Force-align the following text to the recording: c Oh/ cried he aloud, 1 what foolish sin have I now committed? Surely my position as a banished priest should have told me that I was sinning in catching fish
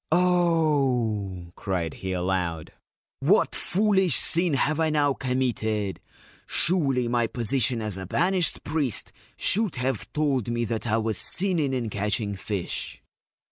c 0.11 0.17
Oh/ 0.17 1.51
cried 1.55 1.93
he 1.93 2.11
aloud, 2.11 2.71
1 3.19 3.31
what 3.31 3.53
foolish 3.53 4.15
sin 4.15 4.55
have 4.55 4.79
I 4.79 4.89
now 4.89 5.13
committed? 5.13 5.99
Surely 6.47 7.07
my 7.07 7.27
position 7.27 7.83
as 7.83 7.97
a 7.97 8.07
banished 8.07 8.63
priest 8.63 9.11
should 9.37 9.75
have 9.75 10.11
told 10.11 10.49
me 10.49 10.65
that 10.65 10.87
I 10.87 10.97
was 10.97 11.19
sinning 11.19 11.75
in 11.75 11.91
catching 11.91 12.33
fish 12.35 13.03